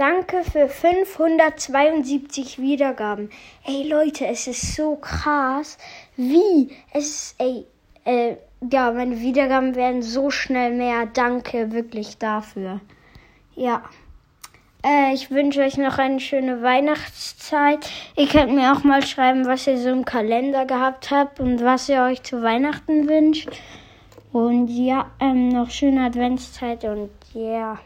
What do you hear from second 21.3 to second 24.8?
und was ihr euch zu Weihnachten wünscht. Und